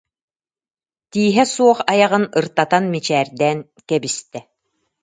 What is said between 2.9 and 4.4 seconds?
мичээрдээн кэбистэ